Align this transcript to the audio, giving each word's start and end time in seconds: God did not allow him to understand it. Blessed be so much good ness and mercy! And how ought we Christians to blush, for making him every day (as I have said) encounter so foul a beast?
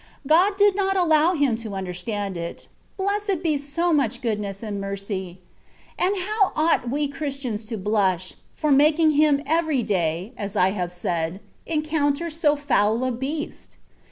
God 0.25 0.57
did 0.57 0.75
not 0.75 0.97
allow 0.97 1.35
him 1.35 1.55
to 1.57 1.75
understand 1.75 2.35
it. 2.35 2.67
Blessed 2.97 3.43
be 3.43 3.55
so 3.55 3.93
much 3.93 4.23
good 4.23 4.39
ness 4.39 4.63
and 4.63 4.81
mercy! 4.81 5.41
And 5.95 6.15
how 6.17 6.51
ought 6.55 6.89
we 6.89 7.07
Christians 7.07 7.65
to 7.65 7.77
blush, 7.77 8.33
for 8.55 8.71
making 8.71 9.11
him 9.11 9.43
every 9.45 9.83
day 9.83 10.33
(as 10.35 10.55
I 10.55 10.69
have 10.71 10.91
said) 10.91 11.39
encounter 11.67 12.31
so 12.31 12.55
foul 12.55 13.03
a 13.05 13.11
beast? 13.11 13.77